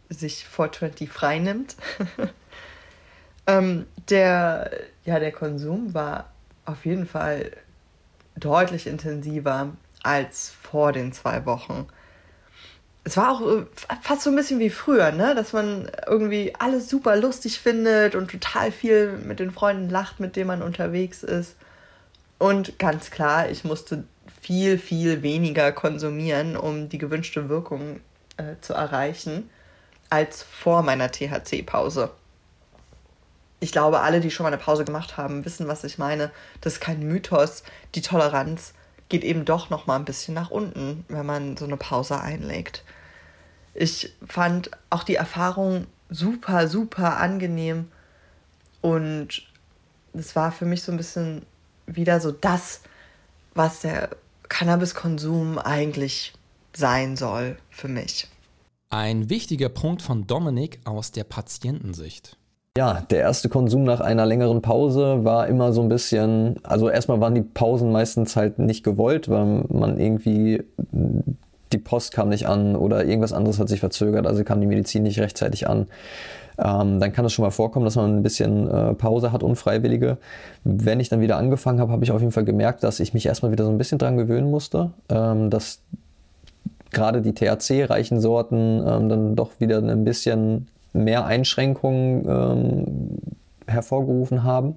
[0.08, 1.76] sich 420 frei nimmt.
[3.46, 4.70] ähm, der,
[5.04, 6.30] ja, der Konsum war
[6.64, 7.50] auf jeden Fall
[8.36, 9.70] deutlich intensiver
[10.02, 11.86] als vor den zwei Wochen.
[13.04, 13.66] Es war auch äh,
[14.00, 15.34] fast so ein bisschen wie früher, ne?
[15.34, 20.36] Dass man irgendwie alles super lustig findet und total viel mit den Freunden lacht, mit
[20.36, 21.56] denen man unterwegs ist.
[22.38, 24.04] Und ganz klar, ich musste
[24.40, 28.00] viel, viel weniger konsumieren, um die gewünschte Wirkung
[28.36, 29.50] äh, zu erreichen,
[30.10, 32.10] als vor meiner THC-Pause.
[33.62, 36.32] Ich glaube, alle, die schon mal eine Pause gemacht haben, wissen, was ich meine.
[36.60, 37.62] Das ist kein Mythos.
[37.94, 38.74] Die Toleranz
[39.08, 42.82] geht eben doch noch mal ein bisschen nach unten, wenn man so eine Pause einlegt.
[43.72, 47.88] Ich fand auch die Erfahrung super, super angenehm
[48.80, 49.44] und
[50.12, 51.46] es war für mich so ein bisschen
[51.86, 52.80] wieder so das,
[53.54, 54.10] was der
[54.48, 56.32] Cannabiskonsum eigentlich
[56.74, 58.26] sein soll für mich.
[58.90, 62.36] Ein wichtiger Punkt von Dominik aus der Patientensicht.
[62.78, 67.20] Ja, der erste Konsum nach einer längeren Pause war immer so ein bisschen, also erstmal
[67.20, 70.62] waren die Pausen meistens halt nicht gewollt, weil man irgendwie,
[71.70, 75.02] die Post kam nicht an oder irgendwas anderes hat sich verzögert, also kam die Medizin
[75.02, 75.86] nicht rechtzeitig an.
[76.56, 80.16] Ähm, dann kann es schon mal vorkommen, dass man ein bisschen äh, Pause hat, unfreiwillige.
[80.64, 83.26] Wenn ich dann wieder angefangen habe, habe ich auf jeden Fall gemerkt, dass ich mich
[83.26, 85.80] erstmal wieder so ein bisschen dran gewöhnen musste, ähm, dass
[86.90, 93.18] gerade die THC-reichen Sorten ähm, dann doch wieder ein bisschen mehr Einschränkungen ähm,
[93.66, 94.76] hervorgerufen haben.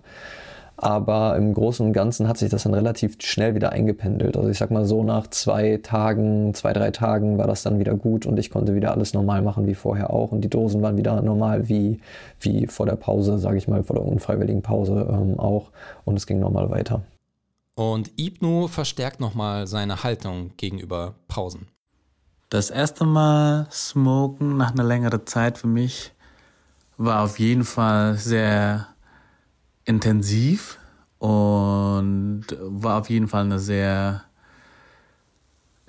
[0.78, 4.36] Aber im Großen und Ganzen hat sich das dann relativ schnell wieder eingependelt.
[4.36, 7.96] Also ich sag mal so, nach zwei Tagen, zwei, drei Tagen war das dann wieder
[7.96, 10.34] gut und ich konnte wieder alles normal machen wie vorher auch.
[10.34, 12.02] Und die Dosen waren wieder normal wie,
[12.42, 15.72] wie vor der Pause, sage ich mal, vor der unfreiwilligen Pause ähm, auch.
[16.04, 17.02] Und es ging normal weiter.
[17.76, 21.68] Und Ibnu verstärkt nochmal seine Haltung gegenüber Pausen.
[22.56, 26.14] Das erste Mal Smoken nach einer längeren Zeit für mich
[26.96, 28.88] war auf jeden Fall sehr
[29.84, 30.80] intensiv
[31.20, 34.24] und war auf jeden Fall ein sehr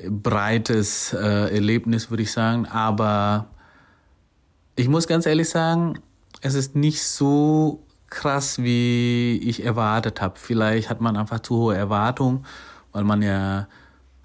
[0.09, 2.67] breites äh, Erlebnis, würde ich sagen.
[2.67, 3.47] Aber
[4.75, 6.01] ich muss ganz ehrlich sagen,
[6.41, 10.35] es ist nicht so krass, wie ich erwartet habe.
[10.37, 12.45] Vielleicht hat man einfach zu hohe Erwartungen,
[12.91, 13.69] weil man ja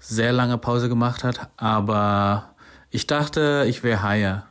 [0.02, 2.50] sehr lange Pause gemacht hat, aber
[2.90, 4.46] ich dachte, ich wäre higher.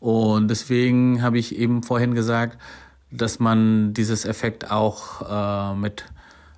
[0.00, 2.58] Und deswegen habe ich eben vorhin gesagt,
[3.10, 6.04] dass man dieses Effekt auch äh, mit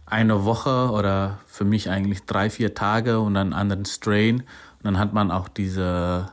[0.07, 4.41] einer Woche oder für mich eigentlich drei, vier Tage und dann anderen Strain.
[4.41, 6.31] Und dann hat man auch diese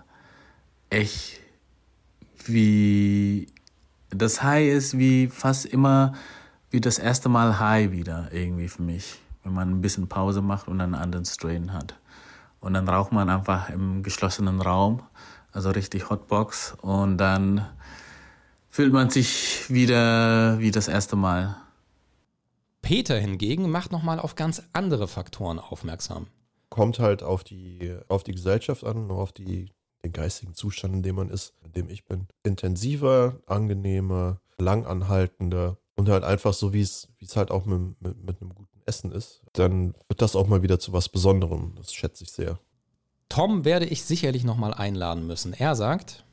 [0.89, 1.41] echt
[2.45, 3.47] wie
[4.09, 6.13] das High ist wie fast immer
[6.71, 10.67] wie das erste Mal High wieder irgendwie für mich, wenn man ein bisschen Pause macht
[10.67, 11.95] und einen anderen Strain hat.
[12.65, 15.03] Und dann raucht man einfach im geschlossenen Raum,
[15.51, 16.75] also richtig Hotbox.
[16.81, 17.63] Und dann
[18.71, 21.57] fühlt man sich wieder wie das erste Mal.
[22.81, 26.25] Peter hingegen macht nochmal auf ganz andere Faktoren aufmerksam.
[26.69, 29.69] Kommt halt auf die, auf die Gesellschaft an, auf die,
[30.03, 32.25] den geistigen Zustand, in dem man ist, in dem ich bin.
[32.41, 38.55] Intensiver, angenehmer, langanhaltender und halt einfach so, wie es halt auch mit, mit, mit einem
[38.55, 41.73] guten Essen ist, dann wird das auch mal wieder zu was Besonderem.
[41.77, 42.59] Das schätze ich sehr.
[43.29, 45.53] Tom werde ich sicherlich nochmal einladen müssen.
[45.53, 46.23] Er sagt.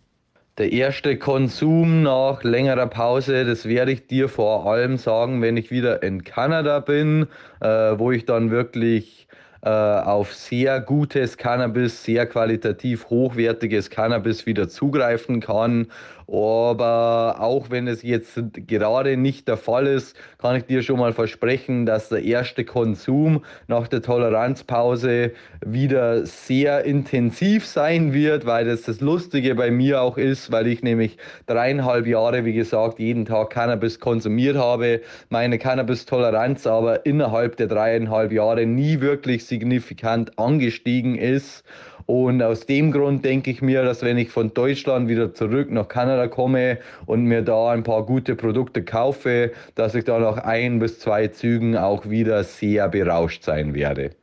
[0.58, 5.70] Der erste Konsum nach längerer Pause, das werde ich dir vor allem sagen, wenn ich
[5.70, 7.26] wieder in Kanada bin,
[7.60, 9.26] äh, wo ich dann wirklich
[9.62, 15.86] äh, auf sehr gutes Cannabis, sehr qualitativ hochwertiges Cannabis wieder zugreifen kann.
[16.26, 21.12] Aber auch wenn es jetzt gerade nicht der Fall ist, kann ich dir schon mal
[21.12, 25.32] versprechen, dass der erste Konsum nach der Toleranzpause
[25.64, 30.82] wieder sehr intensiv sein wird, weil das das Lustige bei mir auch ist, weil ich
[30.82, 37.66] nämlich dreieinhalb Jahre, wie gesagt, jeden Tag Cannabis konsumiert habe, meine Cannabis-Toleranz aber innerhalb der
[37.66, 41.64] dreieinhalb Jahre nie wirklich signifikant angestiegen ist.
[42.06, 45.88] Und aus dem Grund denke ich mir, dass wenn ich von Deutschland wieder zurück nach
[45.88, 50.78] Kanada komme und mir da ein paar gute Produkte kaufe, dass ich da nach ein
[50.78, 54.14] bis zwei Zügen auch wieder sehr berauscht sein werde.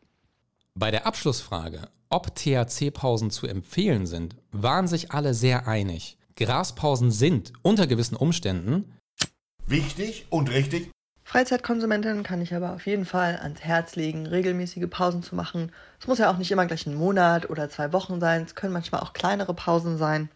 [0.76, 6.18] Bei der Abschlussfrage, ob THC-Pausen zu empfehlen sind, waren sich alle sehr einig.
[6.36, 8.94] Graspausen sind unter gewissen Umständen
[9.68, 10.90] wichtig und richtig
[11.30, 15.72] Freizeitkonsumentin kann ich aber auf jeden Fall ans Herz legen, regelmäßige Pausen zu machen.
[16.00, 18.74] Es muss ja auch nicht immer gleich ein Monat oder zwei Wochen sein, es können
[18.74, 20.30] manchmal auch kleinere Pausen sein.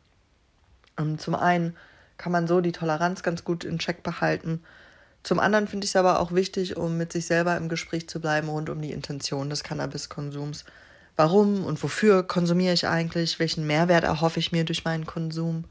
[0.95, 1.75] Und zum einen
[2.17, 4.61] kann man so die Toleranz ganz gut in Check behalten.
[5.23, 8.21] Zum anderen finde ich es aber auch wichtig, um mit sich selber im Gespräch zu
[8.21, 10.63] bleiben rund um die Intention des Cannabiskonsums.
[11.15, 13.39] Warum und wofür konsumiere ich eigentlich?
[13.39, 15.65] Welchen Mehrwert erhoffe ich mir durch meinen Konsum?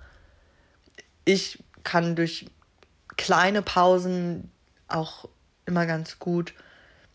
[1.24, 2.46] Ich kann durch
[3.16, 4.50] kleine Pausen
[4.92, 5.28] auch
[5.66, 6.54] immer ganz gut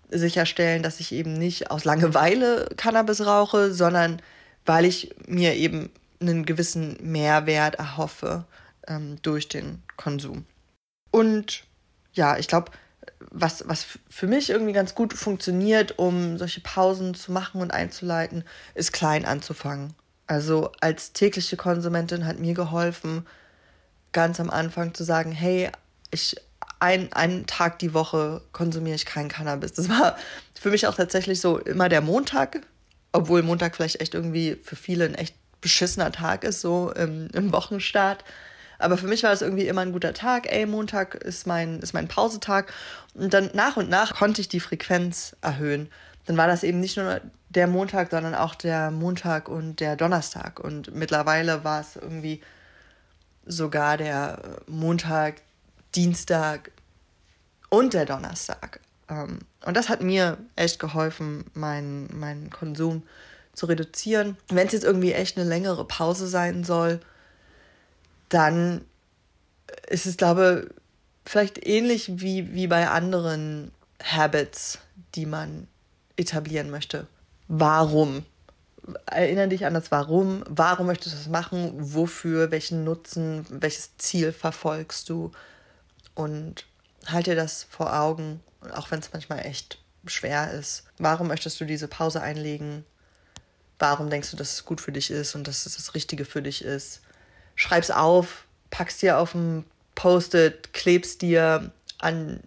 [0.09, 4.21] sicherstellen, dass ich eben nicht aus Langeweile Cannabis rauche, sondern
[4.65, 8.45] weil ich mir eben einen gewissen Mehrwert erhoffe
[8.87, 10.45] ähm, durch den Konsum.
[11.11, 11.63] Und
[12.13, 12.71] ja, ich glaube,
[13.31, 18.43] was, was für mich irgendwie ganz gut funktioniert, um solche Pausen zu machen und einzuleiten,
[18.75, 19.93] ist klein anzufangen.
[20.25, 23.25] Also als tägliche Konsumentin hat mir geholfen,
[24.11, 25.69] ganz am Anfang zu sagen, hey,
[26.11, 26.35] ich
[26.79, 29.73] ein, einen Tag die Woche konsumiere ich kein Cannabis.
[29.73, 30.17] Das war
[30.59, 32.61] für mich auch tatsächlich so immer der Montag,
[33.11, 37.51] obwohl Montag vielleicht echt irgendwie für viele ein echt beschissener Tag ist, so im, im
[37.51, 38.23] Wochenstart.
[38.79, 40.51] Aber für mich war das irgendwie immer ein guter Tag.
[40.51, 42.71] Ey, Montag ist mein, ist mein Pausetag.
[43.15, 45.89] Und dann nach und nach konnte ich die Frequenz erhöhen.
[46.25, 50.59] Dann war das eben nicht nur der Montag, sondern auch der Montag und der Donnerstag.
[50.59, 52.41] Und mittlerweile war es irgendwie
[53.45, 55.35] sogar der Montag,
[55.97, 56.71] Dienstag
[57.69, 58.79] und der Donnerstag.
[59.09, 63.03] Ähm, und das hat mir echt geholfen, meinen, meinen Konsum
[63.53, 64.37] zu reduzieren.
[64.49, 66.99] Wenn es jetzt irgendwie echt eine längere Pause sein soll,
[68.29, 68.85] dann
[69.89, 70.75] ist es, glaube ich,
[71.25, 74.79] vielleicht ähnlich wie, wie bei anderen Habits,
[75.15, 75.67] die man
[76.15, 77.07] etablieren möchte.
[77.47, 78.23] Warum?
[79.05, 80.43] Erinnere dich an das Warum.
[80.47, 81.73] Warum möchtest du das machen?
[81.75, 82.51] Wofür?
[82.51, 83.45] Welchen Nutzen?
[83.49, 85.31] Welches Ziel verfolgst du?
[86.17, 86.65] Und
[87.05, 88.41] halt dir das vor Augen,
[88.73, 89.77] auch wenn es manchmal echt
[90.07, 90.83] schwer ist.
[90.97, 92.85] Warum möchtest du diese Pause einlegen?
[93.77, 96.41] Warum denkst du, dass es gut für dich ist und dass es das Richtige für
[96.41, 97.01] dich ist?
[97.55, 102.39] Schreib's auf, pack's dir auf ein Post-it, klebst dir an,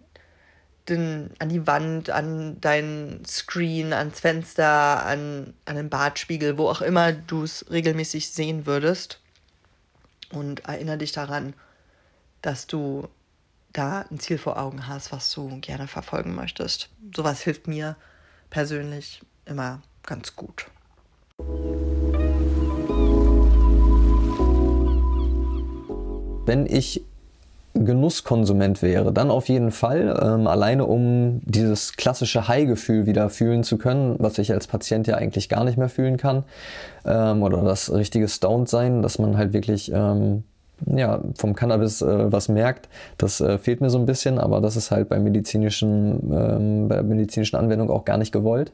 [0.89, 6.81] den, an die Wand, an dein Screen, ans Fenster, an, an den Badspiegel, wo auch
[6.81, 9.21] immer du es regelmäßig sehen würdest.
[10.33, 11.53] Und erinnere dich daran,
[12.41, 13.07] dass du
[13.73, 16.89] da ein Ziel vor Augen hast, was du gerne verfolgen möchtest.
[17.15, 17.95] Sowas hilft mir
[18.49, 20.67] persönlich immer ganz gut.
[26.45, 27.03] Wenn ich
[27.73, 33.77] Genusskonsument wäre, dann auf jeden Fall, ähm, alleine um dieses klassische High-Gefühl wieder fühlen zu
[33.77, 36.43] können, was ich als Patient ja eigentlich gar nicht mehr fühlen kann,
[37.05, 40.43] ähm, oder das richtige Stoned-Sein, dass man halt wirklich ähm,
[40.85, 44.75] ja, vom Cannabis äh, was merkt, das äh, fehlt mir so ein bisschen, aber das
[44.75, 48.71] ist halt bei medizinischen, ähm, bei der medizinischen Anwendung auch gar nicht gewollt.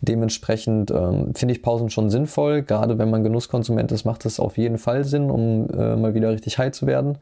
[0.00, 4.58] Dementsprechend ähm, finde ich Pausen schon sinnvoll, gerade wenn man Genusskonsument ist, macht es auf
[4.58, 7.18] jeden Fall Sinn, um äh, mal wieder richtig high zu werden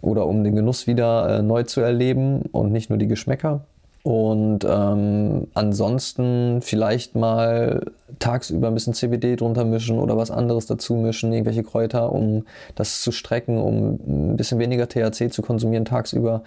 [0.00, 3.62] oder um den Genuss wieder äh, neu zu erleben und nicht nur die Geschmäcker.
[4.02, 7.84] Und ähm, ansonsten vielleicht mal
[8.18, 13.02] tagsüber ein bisschen CBD drunter mischen oder was anderes dazu mischen, irgendwelche Kräuter, um das
[13.02, 16.42] zu strecken, um ein bisschen weniger THC zu konsumieren tagsüber.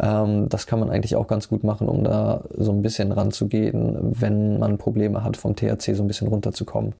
[0.00, 3.96] Ähm, das kann man eigentlich auch ganz gut machen, um da so ein bisschen ranzugehen,
[4.00, 6.94] wenn man Probleme hat, vom THC so ein bisschen runterzukommen.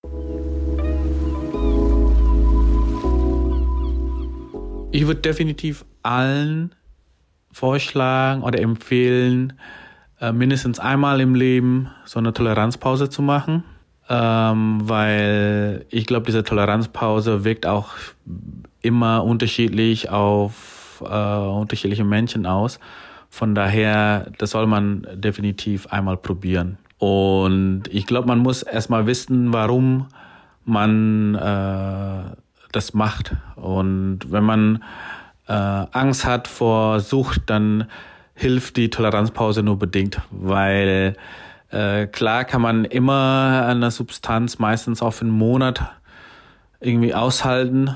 [4.92, 6.74] Ich würde definitiv allen
[7.50, 9.54] vorschlagen oder empfehlen,
[10.20, 13.64] äh, mindestens einmal im Leben so eine Toleranzpause zu machen,
[14.08, 17.90] ähm, weil ich glaube, diese Toleranzpause wirkt auch
[18.80, 22.78] immer unterschiedlich auf äh, unterschiedliche Menschen aus.
[23.28, 26.78] Von daher, das soll man definitiv einmal probieren.
[26.98, 30.06] Und ich glaube, man muss erstmal wissen, warum
[30.64, 32.36] man äh,
[32.72, 33.34] das macht.
[33.56, 34.82] Und wenn man
[35.48, 37.86] äh, Angst hat vor Sucht, dann
[38.36, 41.16] hilft die Toleranzpause nur bedingt, weil
[41.70, 45.80] äh, klar kann man immer eine Substanz meistens auf einen Monat
[46.80, 47.90] irgendwie aushalten,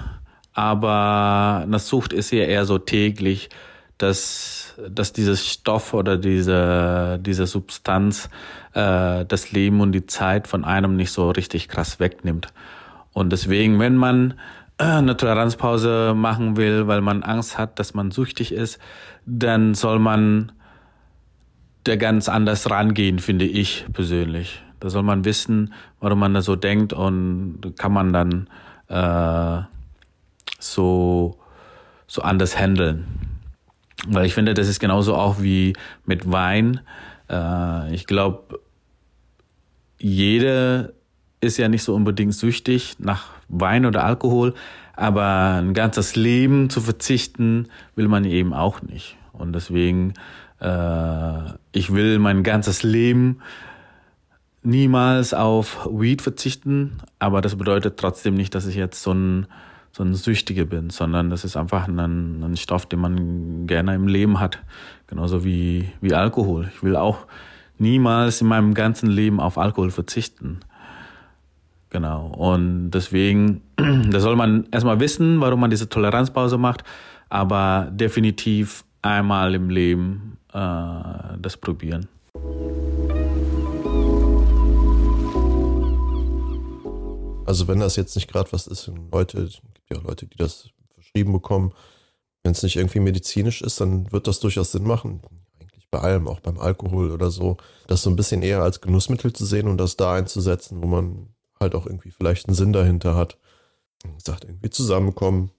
[0.54, 3.50] aber eine Sucht ist ja eher so täglich,
[3.98, 8.30] dass, dass dieses Stoff oder diese, diese Substanz
[8.72, 12.48] äh, das Leben und die Zeit von einem nicht so richtig krass wegnimmt.
[13.12, 14.34] Und deswegen, wenn man
[14.98, 18.78] eine Toleranzpause machen will, weil man Angst hat, dass man süchtig ist,
[19.26, 20.52] dann soll man
[21.84, 24.62] da ganz anders rangehen, finde ich persönlich.
[24.80, 28.48] Da soll man wissen, warum man da so denkt und kann man dann
[28.88, 29.62] äh,
[30.58, 31.38] so,
[32.06, 33.06] so anders handeln.
[34.06, 35.74] Weil ich finde, das ist genauso auch wie
[36.06, 36.80] mit Wein.
[37.28, 38.60] Äh, ich glaube,
[39.98, 40.92] jeder
[41.42, 44.54] ist ja nicht so unbedingt süchtig nach Wein oder Alkohol,
[44.94, 49.16] aber ein ganzes Leben zu verzichten will man eben auch nicht.
[49.32, 50.14] Und deswegen,
[50.60, 53.40] äh, ich will mein ganzes Leben
[54.62, 59.46] niemals auf Weed verzichten, aber das bedeutet trotzdem nicht, dass ich jetzt so ein,
[59.92, 64.06] so ein Süchtiger bin, sondern das ist einfach ein, ein Stoff, den man gerne im
[64.06, 64.58] Leben hat.
[65.06, 66.70] Genauso wie, wie Alkohol.
[66.74, 67.26] Ich will auch
[67.78, 70.60] niemals in meinem ganzen Leben auf Alkohol verzichten.
[71.90, 72.28] Genau.
[72.28, 73.62] Und deswegen,
[74.10, 76.84] da soll man erstmal wissen, warum man diese Toleranzpause macht,
[77.28, 82.08] aber definitiv einmal im Leben äh, das probieren.
[87.46, 90.36] Also wenn das jetzt nicht gerade was ist, Leute, es gibt ja auch Leute, die
[90.36, 91.72] das verschrieben bekommen,
[92.44, 95.22] wenn es nicht irgendwie medizinisch ist, dann wird das durchaus Sinn machen.
[95.60, 97.56] Eigentlich bei allem, auch beim Alkohol oder so,
[97.88, 101.34] das so ein bisschen eher als Genussmittel zu sehen und das da einzusetzen, wo man
[101.60, 103.38] halt auch irgendwie vielleicht einen Sinn dahinter hat.
[104.04, 105.50] Wie gesagt, irgendwie zusammenkommen.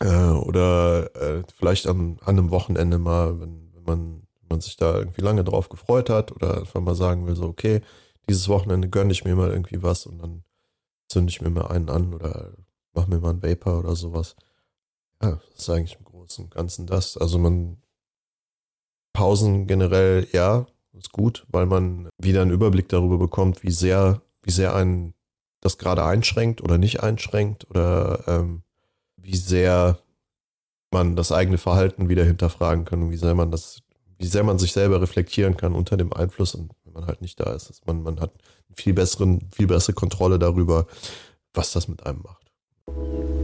[0.00, 4.96] Äh, oder äh, vielleicht an, an einem Wochenende mal, wenn, wenn, man, man sich da
[4.98, 7.80] irgendwie lange drauf gefreut hat oder einfach mal sagen will, so, okay,
[8.28, 10.44] dieses Wochenende gönne ich mir mal irgendwie was und dann
[11.08, 12.52] zünde ich mir mal einen an oder
[12.94, 14.36] mache mir mal einen Vapor oder sowas.
[15.22, 17.16] Ja, das ist eigentlich im Großen und Ganzen das.
[17.16, 17.82] Also man
[19.12, 24.50] Pausen generell, ja, ist gut, weil man wieder einen Überblick darüber bekommt, wie sehr wie
[24.50, 25.14] sehr einen
[25.60, 28.62] das gerade einschränkt oder nicht einschränkt oder ähm,
[29.16, 29.98] wie sehr
[30.90, 33.80] man das eigene Verhalten wieder hinterfragen kann und wie sehr man das,
[34.18, 37.40] wie sehr man sich selber reflektieren kann unter dem Einfluss und wenn man halt nicht
[37.40, 38.32] da ist, dass man, man hat
[38.74, 40.86] viel besseren, viel bessere Kontrolle darüber,
[41.54, 43.41] was das mit einem macht.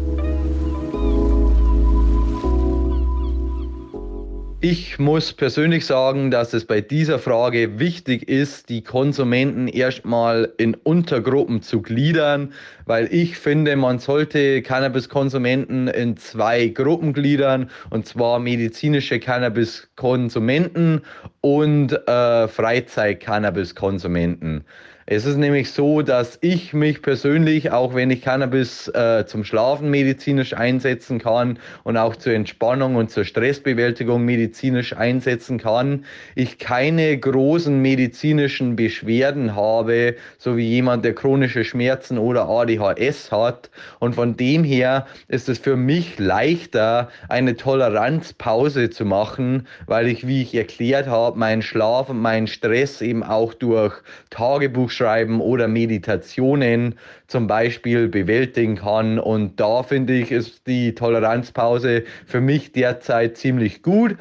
[4.61, 10.75] Ich muss persönlich sagen, dass es bei dieser Frage wichtig ist, die Konsumenten erstmal in
[10.75, 12.53] Untergruppen zu gliedern,
[12.85, 21.03] weil ich finde, man sollte Cannabiskonsumenten in zwei Gruppen gliedern, und zwar medizinische Cannabiskonsumenten
[21.41, 24.65] und äh, Freizeit-Cannabiskonsumenten.
[25.11, 29.89] Es ist nämlich so, dass ich mich persönlich, auch wenn ich Cannabis äh, zum Schlafen
[29.89, 37.17] medizinisch einsetzen kann und auch zur Entspannung und zur Stressbewältigung medizinisch einsetzen kann, ich keine
[37.17, 43.71] großen medizinischen Beschwerden habe, so wie jemand, der chronische Schmerzen oder ADHS hat.
[44.01, 50.27] Und von dem her ist es für mich leichter, eine Toleranzpause zu machen, weil ich,
[50.27, 53.95] wie ich erklärt habe, meinen Schlaf und meinen Stress eben auch durch
[54.29, 56.97] Tagebuch Schreiben oder Meditationen
[57.29, 59.19] zum Beispiel bewältigen kann.
[59.19, 64.17] Und da finde ich, ist die Toleranzpause für mich derzeit ziemlich gut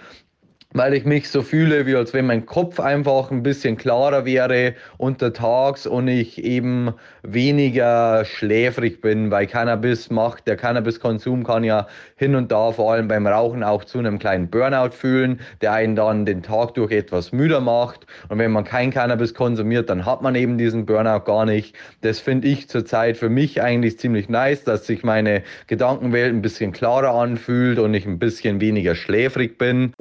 [0.74, 4.76] weil ich mich so fühle, wie als wenn mein Kopf einfach ein bisschen klarer wäre
[4.98, 12.36] untertags und ich eben weniger schläfrig bin, weil Cannabis macht, der Cannabiskonsum kann ja hin
[12.36, 16.26] und da vor allem beim Rauchen auch zu einem kleinen Burnout fühlen, der einen dann
[16.26, 20.36] den Tag durch etwas müder macht und wenn man kein Cannabis konsumiert, dann hat man
[20.36, 21.76] eben diesen Burnout gar nicht.
[22.02, 26.74] Das finde ich zurzeit für mich eigentlich ziemlich nice, dass sich meine Gedankenwelt ein bisschen
[26.74, 29.94] klarer anfühlt und ich ein bisschen weniger schläfrig bin.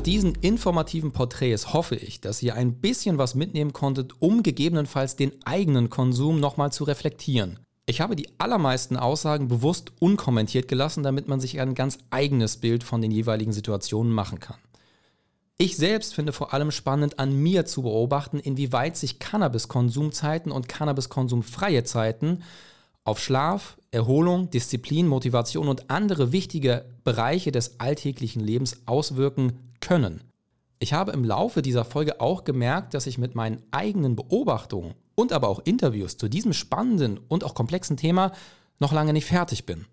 [0.00, 5.14] Nach diesen informativen Porträts hoffe ich, dass ihr ein bisschen was mitnehmen konntet, um gegebenenfalls
[5.14, 7.58] den eigenen Konsum nochmal zu reflektieren.
[7.84, 12.82] Ich habe die allermeisten Aussagen bewusst unkommentiert gelassen, damit man sich ein ganz eigenes Bild
[12.82, 14.56] von den jeweiligen Situationen machen kann.
[15.58, 21.84] Ich selbst finde vor allem spannend an mir zu beobachten, inwieweit sich Cannabiskonsumzeiten und Cannabiskonsumfreie
[21.84, 22.42] Zeiten
[23.04, 29.58] auf Schlaf, Erholung, Disziplin, Motivation und andere wichtige Bereiche des alltäglichen Lebens auswirken
[29.90, 30.22] können.
[30.78, 35.32] Ich habe im Laufe dieser Folge auch gemerkt, dass ich mit meinen eigenen Beobachtungen und
[35.32, 38.30] aber auch Interviews zu diesem spannenden und auch komplexen Thema
[38.78, 39.86] noch lange nicht fertig bin.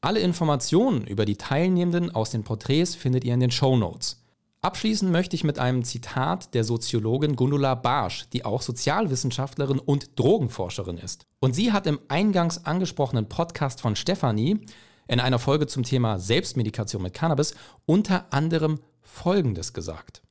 [0.00, 4.24] Alle Informationen über die Teilnehmenden aus den Porträts findet ihr in den Show Notes.
[4.62, 10.96] Abschließen möchte ich mit einem Zitat der Soziologin Gundula Barsch, die auch Sozialwissenschaftlerin und Drogenforscherin
[10.96, 11.26] ist.
[11.40, 14.60] Und sie hat im eingangs angesprochenen Podcast von Stefanie
[15.08, 18.80] in einer Folge zum Thema Selbstmedikation mit Cannabis unter anderem
[19.16, 20.22] Folgendes gesagt.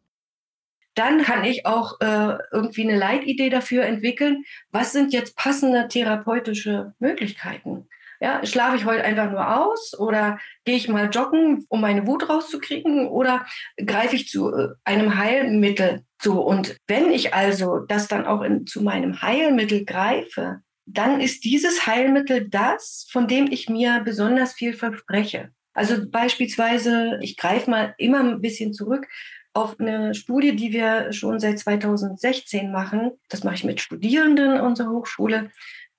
[0.93, 6.93] Dann kann ich auch äh, irgendwie eine Leitidee dafür entwickeln, was sind jetzt passende therapeutische
[6.99, 7.89] Möglichkeiten.
[8.21, 12.29] Ja, schlafe ich heute einfach nur aus oder gehe ich mal joggen, um meine Wut
[12.29, 13.45] rauszukriegen oder
[13.85, 16.39] greife ich zu äh, einem Heilmittel zu?
[16.39, 21.87] Und wenn ich also das dann auch in, zu meinem Heilmittel greife, dann ist dieses
[21.87, 25.51] Heilmittel das, von dem ich mir besonders viel verspreche.
[25.75, 29.07] Also beispielsweise, ich greife mal immer ein bisschen zurück
[29.53, 33.11] auf eine Studie, die wir schon seit 2016 machen.
[33.29, 35.51] Das mache ich mit Studierenden unserer Hochschule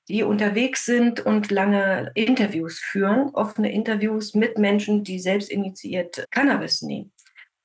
[0.08, 6.82] die unterwegs sind und lange Interviews führen, offene Interviews mit Menschen, die selbst initiiert Cannabis
[6.82, 7.12] nehmen.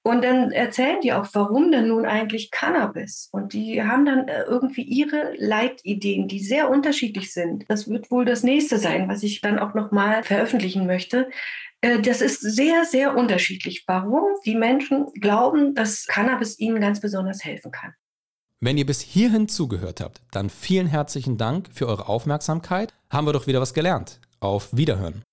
[0.04, 3.30] Und dann erzählen die auch, warum denn nun eigentlich Cannabis?
[3.32, 7.66] Und die haben dann äh, irgendwie ihre Leitideen, die sehr unterschiedlich sind.
[7.68, 11.30] Das wird wohl das nächste sein, was ich dann auch nochmal veröffentlichen möchte.
[11.82, 17.44] Äh, das ist sehr, sehr unterschiedlich, warum die Menschen glauben, dass Cannabis ihnen ganz besonders
[17.44, 17.94] helfen kann.
[18.60, 22.94] Wenn ihr bis hierhin zugehört habt, dann vielen herzlichen Dank für eure Aufmerksamkeit.
[23.10, 24.20] Haben wir doch wieder was gelernt.
[24.40, 25.24] Auf Wiederhören.